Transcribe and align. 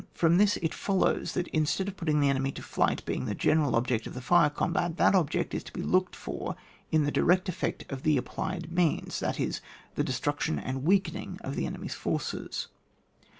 From 0.15 0.39
this 0.39 0.57
it 0.63 0.73
follows, 0.73 1.33
that 1.33 1.47
instead 1.49 1.87
of 1.87 1.93
the 1.93 1.99
putting 1.99 2.21
the 2.21 2.29
enemy 2.29 2.51
to 2.53 2.63
flight 2.63 3.05
being 3.05 3.25
the 3.25 3.35
general 3.35 3.75
object 3.75 4.07
of 4.07 4.15
the 4.15 4.33
Are 4.35 4.49
combat, 4.49 4.97
that 4.97 5.13
object 5.13 5.53
is 5.53 5.63
to 5.65 5.71
be 5.71 5.83
looked 5.83 6.15
for 6.15 6.55
in 6.91 7.03
the 7.03 7.11
direct 7.11 7.47
effect 7.47 7.85
of 7.91 8.01
the 8.01 8.17
applied 8.17 8.71
means, 8.71 9.19
that 9.19 9.39
is 9.39 9.57
in 9.57 9.61
the 9.93 10.03
destruction 10.03 10.57
and 10.57 10.85
weakening 10.85 11.37
of 11.43 11.55
the 11.55 11.67
enemy's 11.67 11.93
forces. 11.93 12.65